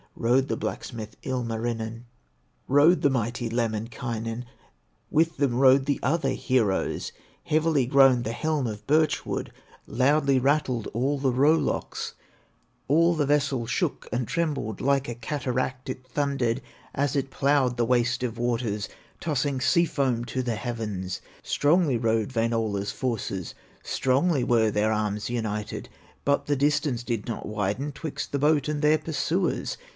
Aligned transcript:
Rowed 0.15 0.49
the 0.49 0.57
blacksmith, 0.57 1.15
Ilmarinen, 1.23 2.05
Rowed 2.67 3.01
the 3.01 3.09
mighty 3.09 3.49
Lemminkainen, 3.49 4.45
With 5.09 5.37
them 5.37 5.55
rowed 5.55 5.85
the 5.85 5.99
other 6.03 6.31
heroes; 6.31 7.11
Heavily 7.43 7.85
groaned 7.85 8.23
the 8.23 8.31
helm 8.31 8.67
of 8.67 8.85
birch 8.87 9.25
wood, 9.25 9.51
Loudly 9.87 10.37
rattled 10.39 10.87
all 10.93 11.17
the 11.17 11.31
row 11.31 11.53
locks; 11.55 12.15
All 12.87 13.15
the 13.15 13.25
vessel 13.27 13.65
shook 13.65 14.09
and 14.11 14.27
trembled, 14.27 14.81
Like 14.81 15.07
a 15.07 15.15
cataract 15.15 15.89
it 15.89 16.05
thundered 16.07 16.61
As 16.93 17.15
it 17.15 17.29
plowed 17.31 17.77
the 17.77 17.85
waste 17.85 18.21
of 18.21 18.37
waters, 18.37 18.89
Tossing 19.19 19.61
sea 19.61 19.85
foam 19.85 20.25
to 20.25 20.41
the 20.43 20.55
heavens. 20.55 21.21
Strongly 21.41 21.97
rowed 21.97 22.33
Wainola's 22.33 22.91
forces, 22.91 23.55
Strongly 23.83 24.43
were 24.43 24.71
their 24.71 24.91
arms 24.91 25.29
united; 25.29 25.89
But 26.25 26.45
the 26.47 26.55
distance 26.55 27.03
did 27.03 27.27
not 27.27 27.47
widen 27.47 27.91
Twixt 27.91 28.31
the 28.31 28.39
boat 28.39 28.67
and 28.67 28.81
their 28.81 28.97
pursuers. 28.97 29.77